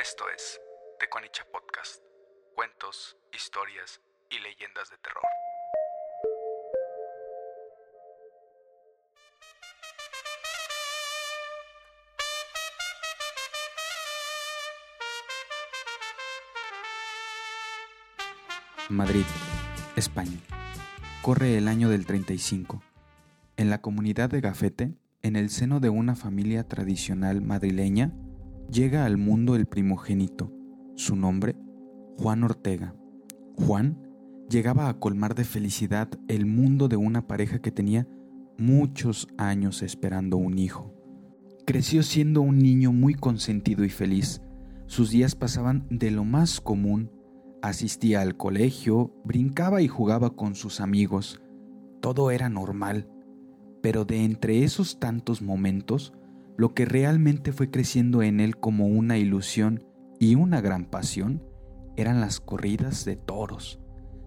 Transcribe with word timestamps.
Esto 0.00 0.24
es 0.34 0.58
Teconicha 0.98 1.44
Podcast. 1.52 2.02
Cuentos, 2.54 3.18
historias 3.34 4.00
y 4.30 4.38
leyendas 4.38 4.88
de 4.88 4.96
terror. 4.96 5.22
Madrid, 18.88 19.26
España. 19.96 20.38
Corre 21.20 21.58
el 21.58 21.68
año 21.68 21.90
del 21.90 22.06
35. 22.06 22.82
En 23.58 23.68
la 23.68 23.82
comunidad 23.82 24.30
de 24.30 24.40
Gafete, 24.40 24.94
en 25.20 25.36
el 25.36 25.50
seno 25.50 25.78
de 25.78 25.90
una 25.90 26.16
familia 26.16 26.66
tradicional 26.66 27.42
madrileña, 27.42 28.12
llega 28.70 29.04
al 29.04 29.16
mundo 29.16 29.56
el 29.56 29.66
primogénito. 29.66 30.52
Su 30.94 31.16
nombre, 31.16 31.56
Juan 32.18 32.44
Ortega. 32.44 32.94
Juan 33.56 33.98
llegaba 34.48 34.88
a 34.88 34.98
colmar 34.98 35.34
de 35.34 35.44
felicidad 35.44 36.08
el 36.28 36.46
mundo 36.46 36.88
de 36.88 36.96
una 36.96 37.26
pareja 37.26 37.60
que 37.60 37.70
tenía 37.70 38.06
muchos 38.58 39.28
años 39.38 39.82
esperando 39.82 40.36
un 40.36 40.58
hijo. 40.58 40.94
Creció 41.66 42.02
siendo 42.02 42.40
un 42.40 42.58
niño 42.58 42.92
muy 42.92 43.14
consentido 43.14 43.84
y 43.84 43.90
feliz. 43.90 44.42
Sus 44.86 45.10
días 45.10 45.34
pasaban 45.34 45.86
de 45.90 46.10
lo 46.10 46.24
más 46.24 46.60
común 46.60 47.10
Asistía 47.62 48.22
al 48.22 48.38
colegio, 48.38 49.12
brincaba 49.22 49.82
y 49.82 49.88
jugaba 49.88 50.30
con 50.30 50.54
sus 50.54 50.80
amigos. 50.80 51.42
Todo 52.00 52.30
era 52.30 52.48
normal. 52.48 53.06
Pero 53.82 54.06
de 54.06 54.24
entre 54.24 54.64
esos 54.64 54.98
tantos 54.98 55.42
momentos, 55.42 56.14
lo 56.60 56.74
que 56.74 56.84
realmente 56.84 57.52
fue 57.52 57.70
creciendo 57.70 58.22
en 58.22 58.38
él 58.38 58.58
como 58.58 58.86
una 58.86 59.16
ilusión 59.16 59.82
y 60.18 60.34
una 60.34 60.60
gran 60.60 60.84
pasión 60.84 61.42
eran 61.96 62.20
las 62.20 62.38
corridas 62.38 63.06
de 63.06 63.16
toros. 63.16 63.80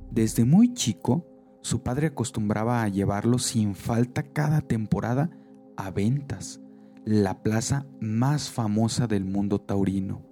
Desde 0.10 0.44
muy 0.44 0.74
chico, 0.74 1.28
su 1.62 1.84
padre 1.84 2.08
acostumbraba 2.08 2.82
a 2.82 2.88
llevarlo 2.88 3.38
sin 3.38 3.76
falta 3.76 4.24
cada 4.24 4.62
temporada 4.62 5.30
a 5.78 5.92
Ventas, 5.92 6.60
la 7.06 7.44
plaza 7.44 7.86
más 8.02 8.50
famosa 8.50 9.06
del 9.06 9.26
mundo 9.26 9.62
taurino. 9.62 10.26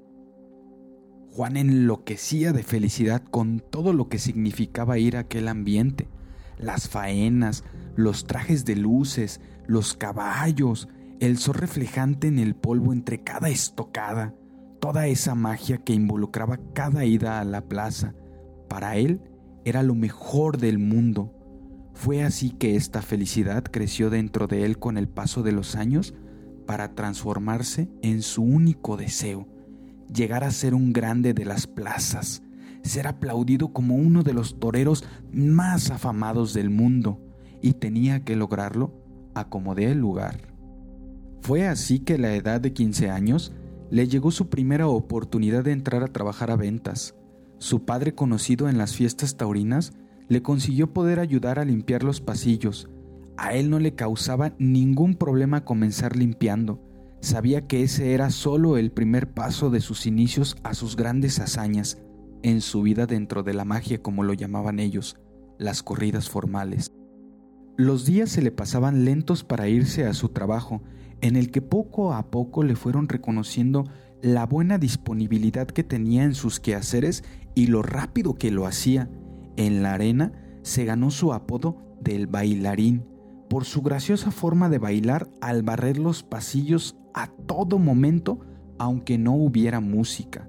Juan 1.29 1.55
enloquecía 1.55 2.51
de 2.51 2.63
felicidad 2.63 3.21
con 3.21 3.59
todo 3.59 3.93
lo 3.93 4.09
que 4.09 4.17
significaba 4.17 4.97
ir 4.97 5.17
a 5.17 5.19
aquel 5.19 5.47
ambiente, 5.47 6.07
las 6.57 6.89
faenas, 6.89 7.63
los 7.95 8.25
trajes 8.25 8.65
de 8.65 8.75
luces, 8.75 9.39
los 9.67 9.93
caballos, 9.93 10.87
el 11.21 11.37
sol 11.37 11.53
reflejante 11.53 12.27
en 12.27 12.39
el 12.39 12.55
polvo 12.55 12.91
entre 12.91 13.21
cada 13.21 13.49
estocada, 13.49 14.33
toda 14.79 15.05
esa 15.05 15.35
magia 15.35 15.77
que 15.77 15.93
involucraba 15.93 16.59
cada 16.73 17.05
ida 17.05 17.39
a 17.39 17.45
la 17.45 17.61
plaza. 17.61 18.15
Para 18.67 18.97
él 18.97 19.21
era 19.63 19.83
lo 19.83 19.93
mejor 19.93 20.57
del 20.57 20.79
mundo. 20.79 21.31
Fue 21.93 22.23
así 22.23 22.49
que 22.49 22.75
esta 22.75 23.03
felicidad 23.03 23.63
creció 23.63 24.09
dentro 24.09 24.47
de 24.47 24.65
él 24.65 24.79
con 24.79 24.97
el 24.97 25.07
paso 25.07 25.43
de 25.43 25.51
los 25.51 25.75
años 25.75 26.15
para 26.65 26.95
transformarse 26.95 27.87
en 28.01 28.23
su 28.23 28.41
único 28.41 28.97
deseo, 28.97 29.47
llegar 30.11 30.43
a 30.43 30.49
ser 30.49 30.73
un 30.73 30.91
grande 30.91 31.35
de 31.35 31.45
las 31.45 31.67
plazas, 31.67 32.41
ser 32.81 33.05
aplaudido 33.05 33.73
como 33.73 33.95
uno 33.95 34.23
de 34.23 34.33
los 34.33 34.59
toreros 34.59 35.03
más 35.31 35.91
afamados 35.91 36.55
del 36.55 36.71
mundo, 36.71 37.21
y 37.61 37.73
tenía 37.73 38.23
que 38.23 38.35
lograrlo 38.35 38.95
a 39.35 39.49
como 39.49 39.75
el 39.75 39.99
lugar. 39.99 40.50
Fue 41.41 41.67
así 41.67 41.99
que 41.99 42.15
a 42.15 42.17
la 42.17 42.33
edad 42.35 42.61
de 42.61 42.73
15 42.73 43.09
años 43.09 43.51
le 43.89 44.07
llegó 44.07 44.31
su 44.31 44.49
primera 44.49 44.87
oportunidad 44.87 45.63
de 45.63 45.71
entrar 45.71 46.03
a 46.03 46.07
trabajar 46.07 46.51
a 46.51 46.55
ventas. 46.55 47.15
Su 47.57 47.85
padre 47.85 48.15
conocido 48.15 48.69
en 48.69 48.77
las 48.77 48.95
fiestas 48.95 49.37
taurinas 49.37 49.93
le 50.27 50.41
consiguió 50.41 50.93
poder 50.93 51.19
ayudar 51.19 51.59
a 51.59 51.65
limpiar 51.65 52.03
los 52.03 52.21
pasillos. 52.21 52.89
A 53.37 53.53
él 53.53 53.69
no 53.69 53.79
le 53.79 53.95
causaba 53.95 54.53
ningún 54.59 55.15
problema 55.15 55.65
comenzar 55.65 56.15
limpiando, 56.15 56.79
Sabía 57.21 57.67
que 57.67 57.83
ese 57.83 58.15
era 58.15 58.31
solo 58.31 58.77
el 58.77 58.91
primer 58.91 59.31
paso 59.31 59.69
de 59.69 59.79
sus 59.79 60.07
inicios 60.07 60.57
a 60.63 60.73
sus 60.73 60.95
grandes 60.95 61.39
hazañas 61.39 61.99
en 62.41 62.61
su 62.61 62.81
vida 62.81 63.05
dentro 63.05 63.43
de 63.43 63.53
la 63.53 63.63
magia 63.63 64.01
como 64.01 64.23
lo 64.23 64.33
llamaban 64.33 64.79
ellos, 64.79 65.17
las 65.59 65.83
corridas 65.83 66.29
formales. 66.29 66.91
Los 67.77 68.07
días 68.07 68.31
se 68.31 68.41
le 68.41 68.51
pasaban 68.51 69.05
lentos 69.05 69.43
para 69.43 69.67
irse 69.67 70.07
a 70.07 70.15
su 70.15 70.29
trabajo, 70.29 70.81
en 71.21 71.35
el 71.35 71.51
que 71.51 71.61
poco 71.61 72.13
a 72.13 72.29
poco 72.29 72.63
le 72.63 72.75
fueron 72.75 73.07
reconociendo 73.07 73.85
la 74.21 74.45
buena 74.45 74.77
disponibilidad 74.77 75.67
que 75.67 75.83
tenía 75.83 76.23
en 76.23 76.35
sus 76.35 76.59
quehaceres 76.59 77.23
y 77.55 77.67
lo 77.67 77.81
rápido 77.81 78.35
que 78.35 78.51
lo 78.51 78.65
hacía. 78.65 79.09
En 79.55 79.83
la 79.83 79.93
arena 79.93 80.31
se 80.63 80.85
ganó 80.85 81.11
su 81.11 81.33
apodo 81.33 81.77
del 82.01 82.27
bailarín, 82.27 83.05
por 83.49 83.65
su 83.65 83.81
graciosa 83.81 84.31
forma 84.31 84.69
de 84.69 84.79
bailar 84.79 85.27
al 85.41 85.63
barrer 85.63 85.97
los 85.97 86.23
pasillos 86.23 86.95
a 87.13 87.27
todo 87.27 87.79
momento, 87.79 88.39
aunque 88.77 89.17
no 89.17 89.35
hubiera 89.35 89.79
música. 89.79 90.47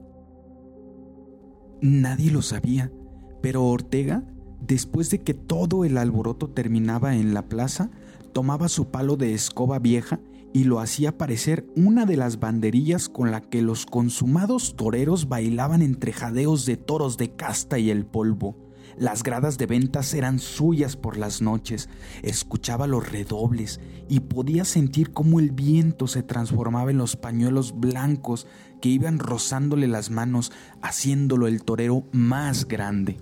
Nadie 1.81 2.31
lo 2.31 2.43
sabía, 2.43 2.93
pero 3.41 3.65
Ortega, 3.65 4.23
después 4.61 5.11
de 5.11 5.21
que 5.21 5.35
todo 5.35 5.85
el 5.85 5.99
alboroto 5.99 6.49
terminaba 6.49 7.17
en 7.17 7.35
la 7.35 7.49
plaza, 7.49 7.91
tomaba 8.33 8.69
su 8.69 8.91
palo 8.91 9.17
de 9.17 9.35
escoba 9.35 9.79
vieja 9.79 10.21
y 10.53 10.65
lo 10.65 10.81
hacía 10.81 11.17
parecer 11.17 11.67
una 11.77 12.05
de 12.07 12.17
las 12.17 12.39
banderillas 12.39 13.09
con 13.09 13.31
la 13.31 13.41
que 13.41 13.63
los 13.63 13.87
consumados 13.87 14.77
toreros 14.77 15.29
bailaban 15.29 15.83
entre 15.83 16.13
jadeos 16.13 16.67
de 16.67 16.77
toros 16.77 17.17
de 17.17 17.35
casta 17.35 17.79
y 17.79 17.91
el 17.91 18.05
polvo. 18.05 18.57
Las 18.97 19.23
gradas 19.23 19.57
de 19.57 19.67
ventas 19.67 20.13
eran 20.13 20.39
suyas 20.39 20.97
por 20.97 21.17
las 21.17 21.41
noches. 21.41 21.89
Escuchaba 22.23 22.87
los 22.87 23.11
redobles 23.11 23.81
y 24.09 24.21
podía 24.21 24.65
sentir 24.65 25.13
cómo 25.13 25.41
el 25.41 25.51
viento 25.51 26.07
se 26.07 26.23
transformaba 26.23 26.91
en 26.91 26.99
los 26.99 27.17
pañuelos 27.17 27.79
blancos 27.79 28.47
que 28.83 28.91
iban 28.91 29.19
rozándole 29.19 29.87
las 29.89 30.11
manos, 30.11 30.53
haciéndolo 30.83 31.47
el 31.47 31.63
torero 31.65 32.05
más 32.13 32.69
grande. 32.69 33.19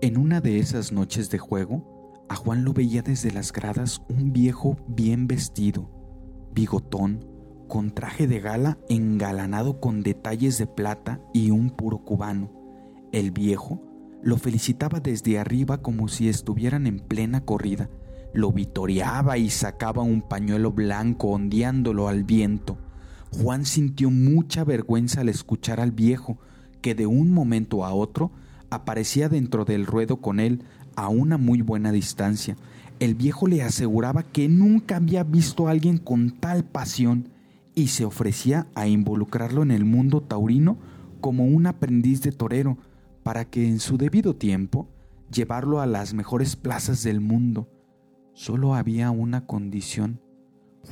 En 0.00 0.16
una 0.16 0.40
de 0.40 0.60
esas 0.60 0.92
noches 0.92 1.30
de 1.30 1.38
juego, 1.38 1.87
a 2.28 2.36
Juan 2.36 2.64
lo 2.64 2.72
veía 2.72 3.02
desde 3.02 3.32
las 3.32 3.52
gradas 3.52 4.02
un 4.08 4.32
viejo 4.32 4.76
bien 4.86 5.26
vestido, 5.26 5.90
bigotón, 6.52 7.26
con 7.68 7.90
traje 7.90 8.26
de 8.26 8.40
gala 8.40 8.78
engalanado 8.88 9.80
con 9.80 10.02
detalles 10.02 10.58
de 10.58 10.66
plata 10.66 11.20
y 11.32 11.50
un 11.50 11.70
puro 11.70 11.98
cubano. 11.98 12.50
El 13.12 13.30
viejo 13.30 13.82
lo 14.22 14.36
felicitaba 14.36 15.00
desde 15.00 15.38
arriba 15.38 15.78
como 15.80 16.08
si 16.08 16.28
estuvieran 16.28 16.86
en 16.86 16.98
plena 17.00 17.44
corrida. 17.44 17.88
Lo 18.34 18.52
vitoreaba 18.52 19.38
y 19.38 19.48
sacaba 19.50 20.02
un 20.02 20.22
pañuelo 20.22 20.72
blanco 20.72 21.28
ondeándolo 21.28 22.08
al 22.08 22.24
viento. 22.24 22.78
Juan 23.30 23.64
sintió 23.64 24.10
mucha 24.10 24.64
vergüenza 24.64 25.20
al 25.20 25.28
escuchar 25.28 25.80
al 25.80 25.92
viejo, 25.92 26.38
que 26.80 26.94
de 26.94 27.06
un 27.06 27.30
momento 27.30 27.84
a 27.84 27.94
otro 27.94 28.32
aparecía 28.70 29.28
dentro 29.28 29.64
del 29.64 29.86
ruedo 29.86 30.20
con 30.20 30.40
él 30.40 30.62
a 30.98 31.08
una 31.08 31.38
muy 31.38 31.62
buena 31.62 31.92
distancia. 31.92 32.56
El 32.98 33.14
viejo 33.14 33.46
le 33.46 33.62
aseguraba 33.62 34.24
que 34.24 34.48
nunca 34.48 34.96
había 34.96 35.22
visto 35.22 35.68
a 35.68 35.70
alguien 35.70 35.98
con 35.98 36.32
tal 36.32 36.64
pasión 36.64 37.28
y 37.76 37.86
se 37.86 38.04
ofrecía 38.04 38.66
a 38.74 38.88
involucrarlo 38.88 39.62
en 39.62 39.70
el 39.70 39.84
mundo 39.84 40.20
taurino 40.20 40.76
como 41.20 41.44
un 41.44 41.68
aprendiz 41.68 42.20
de 42.22 42.32
torero, 42.32 42.78
para 43.22 43.44
que 43.44 43.68
en 43.68 43.78
su 43.78 43.96
debido 43.96 44.34
tiempo 44.34 44.88
llevarlo 45.32 45.80
a 45.80 45.86
las 45.86 46.14
mejores 46.14 46.56
plazas 46.56 47.04
del 47.04 47.20
mundo. 47.20 47.68
Solo 48.32 48.74
había 48.74 49.12
una 49.12 49.46
condición. 49.46 50.20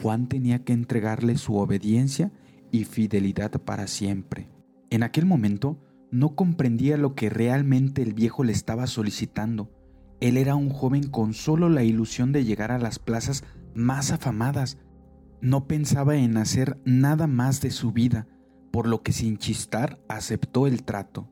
Juan 0.01 0.29
tenía 0.29 0.63
que 0.63 0.73
entregarle 0.73 1.37
su 1.37 1.57
obediencia 1.57 2.31
y 2.71 2.85
fidelidad 2.85 3.51
para 3.63 3.89
siempre. 3.89 4.49
En 4.91 5.03
aquel 5.03 5.27
momento 5.27 5.79
no 6.13 6.37
comprendía 6.37 6.97
lo 6.97 7.17
que 7.17 7.29
realmente 7.29 8.03
el 8.03 8.15
viejo 8.15 8.45
le 8.45 8.53
estaba 8.53 8.87
solicitando. 8.87 9.69
Él 10.21 10.37
era 10.37 10.55
un 10.55 10.71
joven 10.71 11.09
con 11.09 11.35
solo 11.35 11.69
la 11.69 11.83
ilusión 11.83 12.33
de 12.33 12.45
llegar 12.45 12.73
a 12.73 12.79
las 12.79 12.99
plazas 12.99 13.45
más 13.75 14.13
afamadas. 14.13 14.79
No 15.41 15.67
pensaba 15.67 16.17
en 16.17 16.37
hacer 16.37 16.79
nada 16.85 17.27
más 17.27 17.61
de 17.61 17.71
su 17.71 17.93
vida, 17.93 18.27
por 18.73 18.87
lo 18.87 19.03
que 19.03 19.13
sin 19.13 19.37
chistar 19.37 19.99
aceptó 20.09 20.67
el 20.67 20.85
trato. 20.85 21.29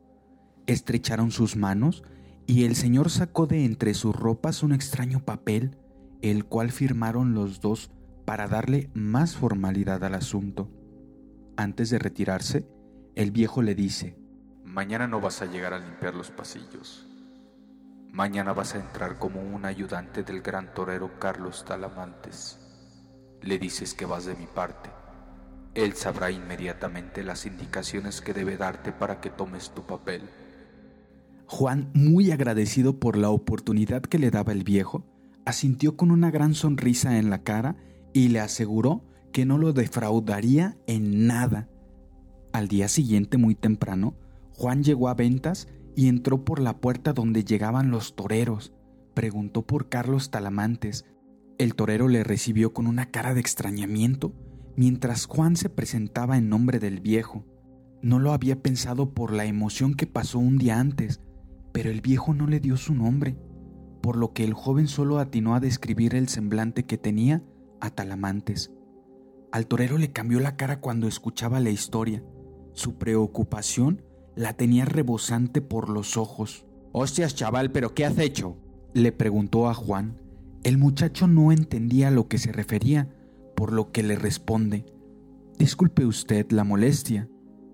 Estrecharon 0.66 1.30
sus 1.30 1.56
manos 1.56 2.02
y 2.46 2.64
el 2.64 2.76
Señor 2.76 3.10
sacó 3.10 3.46
de 3.46 3.64
entre 3.64 3.94
sus 3.94 4.14
ropas 4.14 4.62
un 4.62 4.72
extraño 4.72 5.24
papel, 5.24 5.76
el 6.20 6.44
cual 6.44 6.70
firmaron 6.70 7.34
los 7.34 7.60
dos 7.60 7.90
para 8.24 8.48
darle 8.48 8.90
más 8.94 9.36
formalidad 9.36 10.04
al 10.04 10.14
asunto. 10.14 10.70
Antes 11.56 11.90
de 11.90 11.98
retirarse, 11.98 12.66
el 13.14 13.30
viejo 13.30 13.62
le 13.62 13.74
dice, 13.74 14.16
Mañana 14.64 15.06
no 15.06 15.20
vas 15.20 15.40
a 15.40 15.46
llegar 15.46 15.72
a 15.72 15.78
limpiar 15.78 16.14
los 16.14 16.30
pasillos. 16.30 17.06
Mañana 18.14 18.52
vas 18.52 18.76
a 18.76 18.78
entrar 18.78 19.18
como 19.18 19.42
un 19.42 19.64
ayudante 19.64 20.22
del 20.22 20.40
gran 20.40 20.72
torero 20.72 21.18
Carlos 21.18 21.64
Talamantes. 21.66 22.60
Le 23.42 23.58
dices 23.58 23.92
que 23.92 24.06
vas 24.06 24.24
de 24.24 24.36
mi 24.36 24.46
parte. 24.46 24.88
él 25.74 25.94
sabrá 25.94 26.30
inmediatamente 26.30 27.24
las 27.24 27.44
indicaciones 27.44 28.20
que 28.20 28.32
debe 28.32 28.56
darte 28.56 28.92
para 28.92 29.20
que 29.20 29.30
tomes 29.30 29.70
tu 29.74 29.82
papel. 29.82 30.22
Juan, 31.46 31.90
muy 31.92 32.30
agradecido 32.30 33.00
por 33.00 33.16
la 33.16 33.30
oportunidad 33.30 34.02
que 34.02 34.20
le 34.20 34.30
daba 34.30 34.52
el 34.52 34.62
viejo, 34.62 35.04
asintió 35.44 35.96
con 35.96 36.12
una 36.12 36.30
gran 36.30 36.54
sonrisa 36.54 37.18
en 37.18 37.30
la 37.30 37.42
cara 37.42 37.74
y 38.12 38.28
le 38.28 38.38
aseguró 38.38 39.02
que 39.32 39.44
no 39.44 39.58
lo 39.58 39.72
defraudaría 39.72 40.76
en 40.86 41.26
nada. 41.26 41.68
Al 42.52 42.68
día 42.68 42.86
siguiente, 42.86 43.38
muy 43.38 43.56
temprano, 43.56 44.14
Juan 44.52 44.84
llegó 44.84 45.08
a 45.08 45.14
ventas 45.14 45.66
y 45.96 46.08
entró 46.08 46.44
por 46.44 46.60
la 46.60 46.78
puerta 46.78 47.12
donde 47.12 47.44
llegaban 47.44 47.90
los 47.90 48.14
toreros. 48.14 48.72
Preguntó 49.14 49.62
por 49.62 49.88
Carlos 49.88 50.30
Talamantes. 50.30 51.04
El 51.58 51.74
torero 51.74 52.08
le 52.08 52.24
recibió 52.24 52.72
con 52.72 52.86
una 52.86 53.10
cara 53.10 53.34
de 53.34 53.40
extrañamiento 53.40 54.32
mientras 54.76 55.26
Juan 55.26 55.56
se 55.56 55.68
presentaba 55.68 56.36
en 56.36 56.48
nombre 56.48 56.78
del 56.78 57.00
viejo. 57.00 57.44
No 58.02 58.18
lo 58.18 58.32
había 58.32 58.60
pensado 58.60 59.14
por 59.14 59.32
la 59.32 59.44
emoción 59.44 59.94
que 59.94 60.06
pasó 60.06 60.38
un 60.38 60.58
día 60.58 60.80
antes, 60.80 61.20
pero 61.72 61.90
el 61.90 62.00
viejo 62.00 62.34
no 62.34 62.46
le 62.46 62.60
dio 62.60 62.76
su 62.76 62.94
nombre, 62.94 63.36
por 64.02 64.16
lo 64.16 64.32
que 64.32 64.44
el 64.44 64.52
joven 64.52 64.88
solo 64.88 65.18
atinó 65.18 65.54
a 65.54 65.60
describir 65.60 66.14
el 66.14 66.28
semblante 66.28 66.84
que 66.84 66.98
tenía 66.98 67.42
a 67.80 67.90
Talamantes. 67.90 68.72
Al 69.52 69.66
torero 69.66 69.98
le 69.98 70.12
cambió 70.12 70.40
la 70.40 70.56
cara 70.56 70.80
cuando 70.80 71.06
escuchaba 71.06 71.60
la 71.60 71.70
historia. 71.70 72.24
Su 72.72 72.98
preocupación 72.98 74.02
la 74.36 74.54
tenía 74.54 74.84
rebosante 74.84 75.60
por 75.60 75.88
los 75.88 76.16
ojos. 76.16 76.66
Hostias, 76.92 77.34
chaval, 77.34 77.70
¿pero 77.70 77.94
qué 77.94 78.04
has 78.04 78.18
hecho? 78.18 78.56
le 78.92 79.12
preguntó 79.12 79.68
a 79.68 79.74
Juan. 79.74 80.20
El 80.62 80.78
muchacho 80.78 81.26
no 81.26 81.52
entendía 81.52 82.08
a 82.08 82.10
lo 82.12 82.28
que 82.28 82.38
se 82.38 82.52
refería, 82.52 83.08
por 83.56 83.72
lo 83.72 83.92
que 83.92 84.02
le 84.02 84.16
responde, 84.16 84.86
Disculpe 85.58 86.04
usted 86.04 86.50
la 86.50 86.64
molestia. 86.64 87.28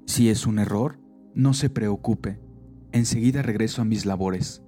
Si 0.06 0.28
es 0.28 0.46
un 0.46 0.58
error, 0.58 1.00
no 1.34 1.54
se 1.54 1.70
preocupe. 1.70 2.38
Enseguida 2.92 3.40
regreso 3.40 3.80
a 3.80 3.86
mis 3.86 4.04
labores. 4.04 4.62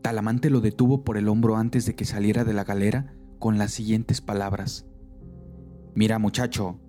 Talamante 0.00 0.48
lo 0.48 0.60
detuvo 0.60 1.04
por 1.04 1.18
el 1.18 1.28
hombro 1.28 1.56
antes 1.56 1.84
de 1.84 1.94
que 1.94 2.06
saliera 2.06 2.44
de 2.44 2.54
la 2.54 2.64
galera 2.64 3.14
con 3.38 3.58
las 3.58 3.72
siguientes 3.72 4.22
palabras. 4.22 4.86
Mira 5.94 6.18
muchacho, 6.18 6.80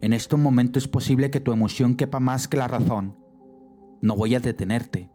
en 0.00 0.12
este 0.12 0.36
momento 0.36 0.80
es 0.80 0.88
posible 0.88 1.30
que 1.30 1.40
tu 1.40 1.52
emoción 1.52 1.94
quepa 1.94 2.18
más 2.18 2.48
que 2.48 2.56
la 2.56 2.66
razón. 2.66 3.16
No 4.00 4.14
voy 4.14 4.34
a 4.34 4.40
detenerte, 4.40 5.10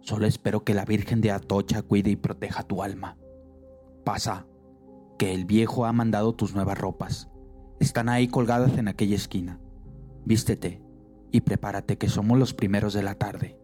solo 0.00 0.26
espero 0.26 0.64
que 0.64 0.74
la 0.74 0.84
Virgen 0.84 1.20
de 1.20 1.30
Atocha 1.30 1.82
cuide 1.82 2.10
y 2.10 2.16
proteja 2.16 2.64
tu 2.64 2.82
alma. 2.82 3.16
Pasa, 4.04 4.46
que 5.18 5.32
el 5.32 5.44
viejo 5.44 5.86
ha 5.86 5.92
mandado 5.92 6.34
tus 6.34 6.54
nuevas 6.54 6.78
ropas. 6.78 7.28
Están 7.78 8.08
ahí 8.08 8.28
colgadas 8.28 8.78
en 8.78 8.88
aquella 8.88 9.16
esquina. 9.16 9.60
Vístete 10.24 10.82
y 11.30 11.42
prepárate 11.42 11.98
que 11.98 12.08
somos 12.08 12.38
los 12.38 12.54
primeros 12.54 12.94
de 12.94 13.02
la 13.02 13.14
tarde. 13.14 13.58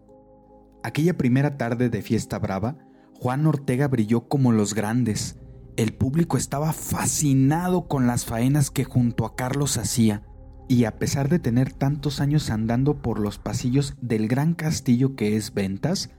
Aquella 0.82 1.16
primera 1.16 1.56
tarde 1.56 1.88
de 1.88 2.02
fiesta 2.02 2.38
brava, 2.38 2.76
Juan 3.14 3.46
Ortega 3.46 3.88
brilló 3.88 4.28
como 4.28 4.52
los 4.52 4.74
grandes. 4.74 5.38
El 5.76 5.94
público 5.94 6.36
estaba 6.36 6.72
fascinado 6.72 7.88
con 7.88 8.06
las 8.06 8.24
faenas 8.24 8.70
que 8.70 8.84
junto 8.84 9.24
a 9.24 9.34
Carlos 9.34 9.78
hacía, 9.78 10.22
y 10.68 10.84
a 10.84 10.98
pesar 10.98 11.28
de 11.28 11.38
tener 11.38 11.72
tantos 11.72 12.20
años 12.20 12.50
andando 12.50 13.02
por 13.02 13.18
los 13.20 13.38
pasillos 13.38 13.94
del 14.00 14.28
gran 14.28 14.54
castillo 14.54 15.16
que 15.16 15.36
es 15.36 15.52
Ventas, 15.52 16.10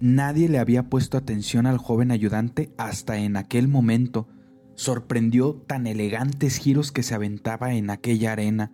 nadie 0.00 0.48
le 0.48 0.58
había 0.58 0.88
puesto 0.88 1.18
atención 1.18 1.66
al 1.66 1.78
joven 1.78 2.10
ayudante 2.10 2.72
hasta 2.78 3.18
en 3.18 3.36
aquel 3.36 3.68
momento, 3.68 4.28
sorprendió 4.76 5.54
tan 5.54 5.86
elegantes 5.86 6.56
giros 6.56 6.92
que 6.92 7.02
se 7.02 7.14
aventaba 7.14 7.74
en 7.74 7.90
aquella 7.90 8.32
arena. 8.32 8.72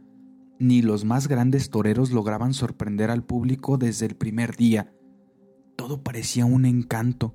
Ni 0.59 0.83
los 0.83 1.05
más 1.05 1.27
grandes 1.27 1.71
toreros 1.71 2.13
lograban 2.13 2.55
sorprender 2.55 3.11
al 3.11 3.25
público 3.25 3.79
desde 3.79 4.07
el 4.07 4.15
primer 4.15 4.57
día. 4.57 4.93
Todo 5.77 6.03
parecía 6.03 6.45
un 6.45 6.65
encanto, 6.65 7.35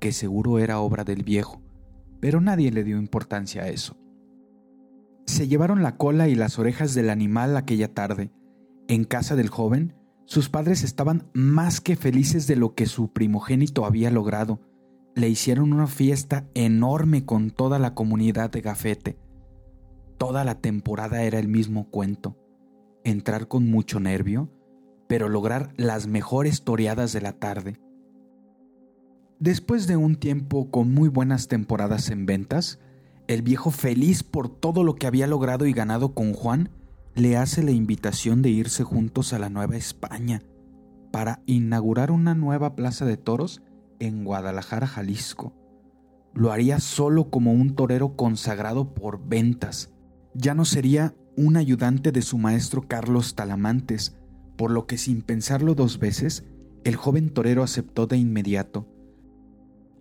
que 0.00 0.12
seguro 0.12 0.58
era 0.58 0.80
obra 0.80 1.04
del 1.04 1.22
viejo, 1.22 1.62
pero 2.20 2.40
nadie 2.40 2.70
le 2.72 2.84
dio 2.84 2.98
importancia 2.98 3.62
a 3.62 3.68
eso. 3.68 4.01
Se 5.32 5.48
llevaron 5.48 5.82
la 5.82 5.96
cola 5.96 6.28
y 6.28 6.34
las 6.34 6.58
orejas 6.58 6.92
del 6.92 7.08
animal 7.08 7.56
aquella 7.56 7.88
tarde. 7.88 8.30
En 8.86 9.04
casa 9.04 9.34
del 9.34 9.48
joven, 9.48 9.94
sus 10.26 10.50
padres 10.50 10.82
estaban 10.82 11.30
más 11.32 11.80
que 11.80 11.96
felices 11.96 12.46
de 12.46 12.54
lo 12.54 12.74
que 12.74 12.84
su 12.84 13.14
primogénito 13.14 13.86
había 13.86 14.10
logrado 14.10 14.60
le 15.14 15.30
hicieron 15.30 15.72
una 15.72 15.86
fiesta 15.86 16.46
enorme 16.52 17.24
con 17.24 17.50
toda 17.50 17.78
la 17.78 17.94
comunidad 17.94 18.50
de 18.50 18.60
Gafete. 18.60 19.18
Toda 20.18 20.44
la 20.44 20.60
temporada 20.60 21.22
era 21.22 21.38
el 21.38 21.48
mismo 21.48 21.88
cuento, 21.88 22.36
entrar 23.02 23.48
con 23.48 23.70
mucho 23.70 24.00
nervio, 24.00 24.50
pero 25.08 25.30
lograr 25.30 25.72
las 25.78 26.06
mejores 26.06 26.62
toreadas 26.62 27.14
de 27.14 27.22
la 27.22 27.32
tarde. 27.32 27.80
Después 29.38 29.86
de 29.86 29.96
un 29.96 30.16
tiempo 30.16 30.70
con 30.70 30.92
muy 30.92 31.08
buenas 31.08 31.48
temporadas 31.48 32.10
en 32.10 32.26
ventas, 32.26 32.78
el 33.28 33.42
viejo 33.42 33.70
feliz 33.70 34.22
por 34.22 34.48
todo 34.48 34.84
lo 34.84 34.96
que 34.96 35.06
había 35.06 35.26
logrado 35.26 35.66
y 35.66 35.72
ganado 35.72 36.14
con 36.14 36.32
Juan, 36.32 36.70
le 37.14 37.36
hace 37.36 37.62
la 37.62 37.70
invitación 37.70 38.42
de 38.42 38.50
irse 38.50 38.84
juntos 38.84 39.32
a 39.32 39.38
la 39.38 39.50
Nueva 39.50 39.76
España 39.76 40.42
para 41.12 41.42
inaugurar 41.46 42.10
una 42.10 42.34
nueva 42.34 42.74
plaza 42.74 43.04
de 43.04 43.16
toros 43.16 43.62
en 44.00 44.24
Guadalajara, 44.24 44.86
Jalisco. 44.86 45.52
Lo 46.34 46.50
haría 46.50 46.80
solo 46.80 47.30
como 47.30 47.52
un 47.52 47.74
torero 47.76 48.16
consagrado 48.16 48.94
por 48.94 49.28
ventas. 49.28 49.92
Ya 50.34 50.54
no 50.54 50.64
sería 50.64 51.14
un 51.36 51.58
ayudante 51.58 52.10
de 52.10 52.22
su 52.22 52.38
maestro 52.38 52.88
Carlos 52.88 53.34
Talamantes, 53.34 54.16
por 54.56 54.70
lo 54.70 54.86
que 54.86 54.96
sin 54.96 55.20
pensarlo 55.20 55.74
dos 55.74 55.98
veces, 55.98 56.44
el 56.84 56.96
joven 56.96 57.30
torero 57.30 57.62
aceptó 57.62 58.06
de 58.06 58.16
inmediato. 58.16 58.88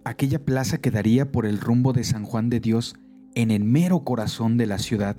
Aquella 0.03 0.43
plaza 0.43 0.79
quedaría 0.79 1.31
por 1.31 1.45
el 1.45 1.59
rumbo 1.59 1.93
de 1.93 2.03
San 2.05 2.23
Juan 2.23 2.49
de 2.49 2.59
Dios 2.59 2.95
en 3.35 3.51
el 3.51 3.63
mero 3.63 4.03
corazón 4.03 4.57
de 4.57 4.65
la 4.65 4.77
ciudad, 4.77 5.17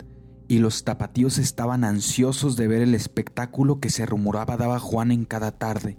y 0.48 0.58
los 0.58 0.84
tapatíos 0.84 1.38
estaban 1.38 1.84
ansiosos 1.84 2.56
de 2.56 2.68
ver 2.68 2.82
el 2.82 2.94
espectáculo 2.94 3.80
que 3.80 3.90
se 3.90 4.04
rumoraba 4.04 4.56
daba 4.56 4.78
Juan 4.78 5.10
en 5.10 5.24
cada 5.24 5.52
tarde. 5.52 5.98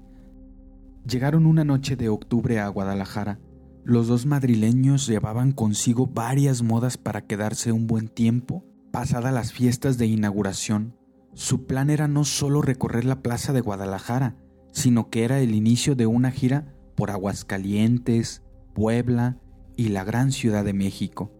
Llegaron 1.08 1.46
una 1.46 1.64
noche 1.64 1.96
de 1.96 2.10
octubre 2.10 2.60
a 2.60 2.68
Guadalajara. 2.68 3.40
Los 3.84 4.08
dos 4.08 4.26
madrileños 4.26 5.08
llevaban 5.08 5.52
consigo 5.52 6.08
varias 6.08 6.62
modas 6.62 6.98
para 6.98 7.26
quedarse 7.26 7.72
un 7.72 7.88
buen 7.88 8.08
tiempo 8.08 8.64
pasadas 8.92 9.34
las 9.34 9.52
fiestas 9.52 9.98
de 9.98 10.06
inauguración. 10.06 10.96
Su 11.34 11.66
plan 11.66 11.90
era 11.90 12.08
no 12.08 12.24
solo 12.26 12.62
recorrer 12.62 13.06
la 13.06 13.24
plaza 13.24 13.52
de 13.52 13.62
Guadalajara, 13.62 14.38
sino 14.72 15.10
que 15.10 15.24
era 15.24 15.40
el 15.40 15.56
inicio 15.56 15.96
de 15.96 16.06
una 16.06 16.30
gira 16.30 16.76
por 16.96 17.10
Aguascalientes, 17.10 18.44
Puebla 18.76 19.40
y 19.76 19.90
la 19.90 20.04
gran 20.04 20.32
Ciudad 20.32 20.64
de 20.64 20.74
México. 20.74 21.32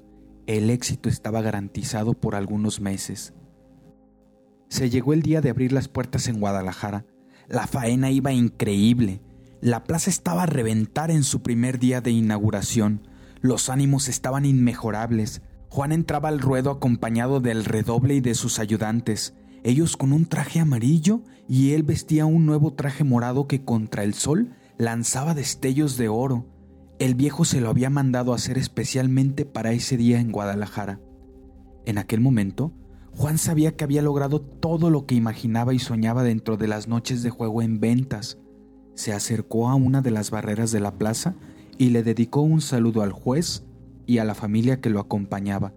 El 0.46 0.70
éxito 0.70 1.10
estaba 1.10 1.42
garantizado 1.42 2.14
por 2.14 2.36
algunos 2.36 2.82
meses. 2.82 3.34
Se 4.68 4.90
llegó 4.90 5.14
el 5.14 5.22
día 5.22 5.40
de 5.42 5.50
abrir 5.50 5.72
las 5.72 5.88
puertas 5.88 6.28
en 6.28 6.40
Guadalajara. 6.40 7.06
La 7.48 7.68
faena 7.68 8.12
iba 8.12 8.34
increíble. 8.34 9.22
La 9.62 9.84
plaza 9.84 10.10
estaba 10.10 10.44
a 10.44 10.48
reventar 10.48 11.12
en 11.12 11.24
su 11.24 11.42
primer 11.42 11.80
día 11.80 12.02
de 12.02 12.12
inauguración. 12.12 13.08
Los 13.42 13.70
ánimos 13.70 14.10
estaban 14.10 14.46
inmejorables. 14.46 15.42
Juan 15.70 15.92
entraba 15.92 16.30
al 16.30 16.40
ruedo 16.40 16.72
acompañado 16.72 17.40
del 17.40 17.64
redoble 17.66 18.16
y 18.16 18.22
de 18.22 18.36
sus 18.36 18.60
ayudantes, 18.60 19.34
ellos 19.64 19.96
con 19.96 20.12
un 20.12 20.26
traje 20.26 20.60
amarillo 20.60 21.22
y 21.48 21.72
él 21.72 21.84
vestía 21.84 22.26
un 22.26 22.46
nuevo 22.46 22.74
traje 22.74 23.06
morado 23.06 23.48
que 23.48 23.64
contra 23.64 24.04
el 24.04 24.14
sol 24.14 24.54
lanzaba 24.78 25.34
destellos 25.34 25.98
de 25.98 26.10
oro. 26.10 26.46
El 27.04 27.16
viejo 27.16 27.44
se 27.44 27.60
lo 27.60 27.70
había 27.70 27.90
mandado 27.90 28.34
hacer 28.34 28.58
especialmente 28.58 29.44
para 29.44 29.74
ese 29.74 29.98
día 29.98 30.22
en 30.22 30.32
Guadalajara. 30.32 31.02
En 31.86 31.98
aquel 31.98 32.22
momento, 32.22 32.72
Juan 33.12 33.38
sabía 33.38 33.76
que 33.76 33.84
había 33.84 34.02
logrado 34.02 34.40
todo 34.40 34.90
lo 34.90 35.06
que 35.06 35.14
imaginaba 35.14 35.74
y 35.74 35.80
soñaba 35.80 36.24
dentro 36.24 36.56
de 36.56 36.70
las 36.70 36.88
noches 36.88 37.22
de 37.22 37.30
juego 37.30 37.62
en 37.62 37.82
ventas 37.82 38.38
se 38.96 39.12
acercó 39.12 39.68
a 39.68 39.76
una 39.76 40.02
de 40.02 40.12
las 40.12 40.32
barreras 40.32 40.72
de 40.72 40.80
la 40.80 40.98
plaza 40.98 41.36
y 41.78 41.90
le 41.90 42.04
dedicó 42.04 42.40
un 42.40 42.62
saludo 42.62 43.02
al 43.02 43.12
juez 43.12 43.66
y 44.06 44.20
a 44.20 44.24
la 44.24 44.34
familia 44.34 44.80
que 44.80 44.90
lo 44.90 45.02
acompañaba. 45.02 45.74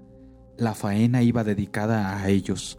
La 0.56 0.74
faena 0.74 1.24
iba 1.24 1.42
dedicada 1.42 2.22
a 2.22 2.28
ellos. 2.28 2.78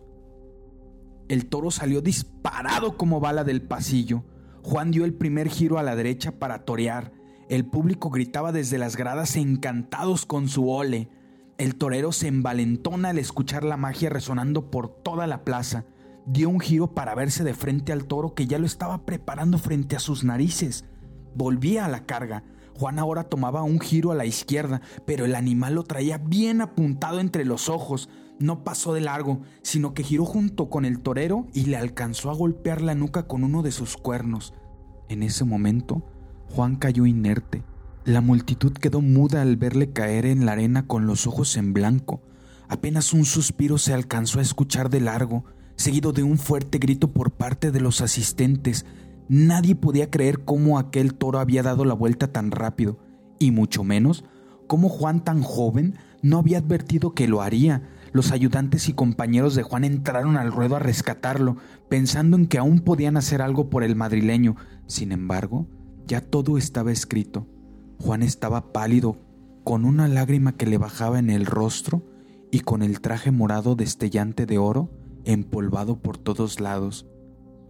El 1.27 1.47
toro 1.47 1.69
salió 1.69 1.99
disparado 1.99 2.95
como 2.95 3.19
bala 3.19 3.43
del 3.43 3.61
pasillo. 3.61 4.23
Juan 4.63 4.91
dio 4.91 5.03
el 5.03 5.13
primer 5.13 5.49
giro 5.49 5.79
a 5.79 5.83
la 5.83 5.97
derecha 5.97 6.39
para 6.39 6.63
torear. 6.63 7.16
El 7.49 7.65
público 7.65 8.09
gritaba 8.09 8.51
desde 8.51 8.77
las 8.77 8.97
gradas 8.97 9.35
encantados 9.35 10.25
con 10.25 10.49
su 10.49 10.69
ole. 10.69 11.09
El 11.57 11.75
torero 11.75 12.11
se 12.11 12.27
envalentona 12.27 13.09
al 13.09 13.19
escuchar 13.19 13.63
la 13.63 13.77
magia 13.77 14.09
resonando 14.09 14.69
por 14.69 14.89
toda 14.89 15.27
la 15.27 15.43
plaza 15.43 15.85
dio 16.27 16.49
un 16.49 16.59
giro 16.59 16.93
para 16.93 17.15
verse 17.15 17.43
de 17.45 17.53
frente 17.53 17.93
al 17.93 18.05
toro 18.05 18.35
que 18.35 18.47
ya 18.47 18.59
lo 18.59 18.65
estaba 18.65 19.05
preparando 19.05 19.57
frente 19.57 19.95
a 19.95 19.99
sus 19.99 20.23
narices. 20.23 20.85
Volvía 21.35 21.85
a 21.85 21.89
la 21.89 22.05
carga. 22.05 22.43
Juan 22.75 22.99
ahora 22.99 23.23
tomaba 23.23 23.63
un 23.63 23.79
giro 23.79 24.11
a 24.11 24.15
la 24.15 24.25
izquierda, 24.25 24.81
pero 25.05 25.25
el 25.25 25.35
animal 25.35 25.75
lo 25.75 25.83
traía 25.83 26.17
bien 26.19 26.61
apuntado 26.61 27.19
entre 27.19 27.45
los 27.45 27.69
ojos. 27.69 28.09
no 28.39 28.63
pasó 28.63 28.93
de 28.93 29.01
largo, 29.01 29.41
sino 29.63 29.95
que 29.95 30.03
giró 30.03 30.23
junto 30.23 30.69
con 30.69 30.85
el 30.85 30.99
torero 30.99 31.47
y 31.55 31.65
le 31.65 31.75
alcanzó 31.75 32.29
a 32.29 32.35
golpear 32.35 32.83
la 32.83 32.93
nuca 32.93 33.25
con 33.25 33.43
uno 33.43 33.63
de 33.63 33.71
sus 33.71 33.97
cuernos. 33.97 34.53
En 35.09 35.23
ese 35.23 35.43
momento, 35.43 36.03
Juan 36.49 36.75
cayó 36.75 37.05
inerte. 37.05 37.63
La 38.05 38.21
multitud 38.21 38.71
quedó 38.71 39.01
muda 39.01 39.41
al 39.41 39.57
verle 39.57 39.91
caer 39.91 40.25
en 40.25 40.45
la 40.45 40.53
arena 40.53 40.87
con 40.87 41.07
los 41.07 41.27
ojos 41.27 41.57
en 41.57 41.73
blanco. 41.73 42.21
Apenas 42.69 43.13
un 43.13 43.25
suspiro 43.25 43.77
se 43.77 43.93
alcanzó 43.93 44.39
a 44.39 44.41
escuchar 44.41 44.89
de 44.89 45.01
largo, 45.01 45.45
seguido 45.75 46.13
de 46.13 46.23
un 46.23 46.37
fuerte 46.37 46.77
grito 46.77 47.11
por 47.11 47.31
parte 47.31 47.71
de 47.71 47.81
los 47.81 48.01
asistentes. 48.01 48.85
Nadie 49.29 49.75
podía 49.75 50.09
creer 50.09 50.45
cómo 50.45 50.79
aquel 50.79 51.13
toro 51.13 51.39
había 51.39 51.63
dado 51.63 51.85
la 51.85 51.93
vuelta 51.93 52.31
tan 52.31 52.51
rápido, 52.51 52.97
y 53.39 53.51
mucho 53.51 53.83
menos 53.83 54.23
cómo 54.67 54.89
Juan 54.89 55.23
tan 55.23 55.41
joven 55.41 55.95
no 56.21 56.39
había 56.39 56.59
advertido 56.59 57.13
que 57.13 57.27
lo 57.27 57.41
haría. 57.41 57.89
Los 58.11 58.31
ayudantes 58.31 58.89
y 58.89 58.93
compañeros 58.93 59.55
de 59.55 59.63
Juan 59.63 59.83
entraron 59.83 60.37
al 60.37 60.51
ruedo 60.51 60.75
a 60.75 60.79
rescatarlo, 60.79 61.57
pensando 61.89 62.37
en 62.37 62.47
que 62.47 62.57
aún 62.57 62.79
podían 62.79 63.17
hacer 63.17 63.41
algo 63.41 63.69
por 63.69 63.83
el 63.83 63.95
madrileño. 63.95 64.55
Sin 64.87 65.11
embargo, 65.11 65.67
ya 66.07 66.21
todo 66.21 66.57
estaba 66.57 66.91
escrito. 66.91 67.45
Juan 67.99 68.23
estaba 68.23 68.71
pálido, 68.71 69.17
con 69.63 69.83
una 69.83 70.07
lágrima 70.07 70.53
que 70.53 70.65
le 70.65 70.77
bajaba 70.77 71.19
en 71.19 71.29
el 71.29 71.45
rostro 71.45 72.03
y 72.51 72.61
con 72.61 72.81
el 72.81 73.01
traje 73.01 73.31
morado 73.31 73.75
destellante 73.75 74.45
de 74.45 74.57
oro 74.57 74.89
empolvado 75.25 75.99
por 75.99 76.17
todos 76.17 76.61
lados. 76.61 77.05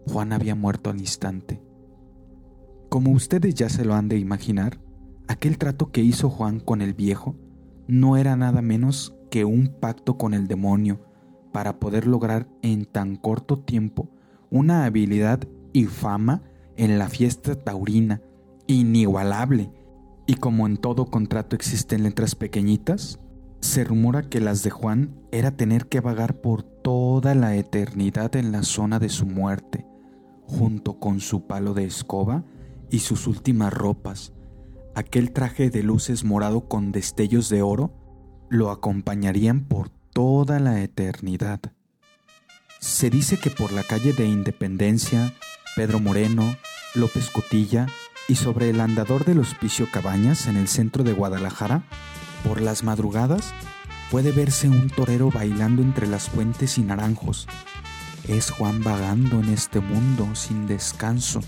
Juan 0.06 0.32
había 0.32 0.54
muerto 0.54 0.92
al 0.92 1.00
instante. 1.00 1.62
Como 2.90 3.12
ustedes 3.12 3.56
ya 3.56 3.68
se 3.68 3.84
lo 3.84 3.96
han 3.96 4.08
de 4.08 4.20
imaginar, 4.20 4.80
aquel 5.28 5.58
trato 5.58 5.92
que 5.92 6.02
hizo 6.02 6.30
Juan 6.30 6.60
con 6.60 6.82
el 6.82 6.94
viejo 6.94 7.36
no 7.88 8.16
era 8.16 8.36
nada 8.36 8.62
menos 8.62 9.16
que 9.32 9.44
un 9.44 9.68
pacto 9.68 10.18
con 10.18 10.34
el 10.34 10.48
demonio 10.48 11.02
para 11.52 11.80
poder 11.80 12.06
lograr 12.06 12.48
en 12.62 12.86
tan 12.86 13.16
corto 13.16 13.60
tiempo 13.60 14.10
una 14.52 14.86
habilidad 14.86 15.40
y 15.74 15.86
fama 15.86 16.44
en 16.76 17.00
la 17.00 17.10
fiesta 17.10 17.56
taurina 17.56 18.22
inigualable. 18.68 19.72
Y 20.26 20.36
como 20.36 20.68
en 20.68 20.78
todo 20.78 21.06
contrato 21.06 21.56
existen 21.56 22.04
letras 22.04 22.36
pequeñitas, 22.36 23.20
se 23.62 23.84
rumora 23.84 24.24
que 24.24 24.40
las 24.40 24.64
de 24.64 24.70
Juan 24.70 25.16
era 25.32 25.52
tener 25.52 25.88
que 25.88 26.02
vagar 26.02 26.42
por 26.42 26.64
toda 26.64 27.34
la 27.34 27.56
eternidad 27.56 28.36
en 28.36 28.52
la 28.52 28.64
zona 28.64 29.00
de 29.00 29.10
su 29.10 29.26
muerte, 29.26 29.86
junto 30.44 31.00
con 31.00 31.20
su 31.20 31.48
palo 31.48 31.74
de 31.74 31.86
escoba 31.86 32.44
y 32.90 33.00
sus 33.00 33.28
últimas 33.28 33.74
ropas. 33.74 34.34
Aquel 34.96 35.32
traje 35.32 35.70
de 35.70 35.84
luces 35.84 36.24
morado 36.24 36.68
con 36.68 36.92
destellos 36.92 37.50
de 37.50 37.62
oro 37.62 37.94
lo 38.50 38.72
acompañarían 38.72 39.66
por 39.66 39.90
toda 39.90 40.60
la 40.60 40.82
eternidad. 40.82 41.60
Se 42.80 43.10
dice 43.10 43.38
que 43.38 43.50
por 43.50 43.72
la 43.72 43.84
calle 43.84 44.14
de 44.14 44.28
Independencia, 44.28 45.34
Pedro 45.76 46.00
Moreno, 46.00 46.56
López 46.96 47.30
Cotilla 47.30 47.88
y 48.28 48.36
sobre 48.36 48.70
el 48.70 48.82
andador 48.82 49.26
del 49.26 49.40
Hospicio 49.40 49.90
Cabañas 49.92 50.48
en 50.48 50.58
el 50.58 50.68
centro 50.68 51.04
de 51.04 51.14
Guadalajara, 51.14 51.84
por 52.44 52.62
las 52.62 52.84
madrugadas 52.84 53.54
puede 54.12 54.32
verse 54.32 54.70
un 54.70 54.90
torero 54.90 55.32
bailando 55.32 55.82
entre 55.82 56.08
las 56.08 56.30
fuentes 56.30 56.78
y 56.78 56.82
naranjos. 56.82 57.48
Es 58.28 58.52
Juan 58.52 58.84
vagando 58.84 59.40
en 59.40 59.50
este 59.50 59.80
mundo 59.80 60.36
sin 60.36 60.68
descanso, 60.68 61.42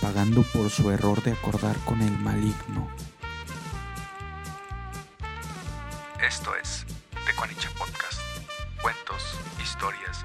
pagando 0.00 0.42
por 0.42 0.70
su 0.70 0.90
error 0.90 1.22
de 1.22 1.32
acordar 1.32 1.76
con 1.84 2.02
el 2.02 2.18
maligno. 2.18 2.88
Esto 6.26 6.54
es 6.56 6.84
The 7.26 7.32
Podcast. 7.78 8.20
Cuentos, 8.82 9.22
historias 9.62 10.24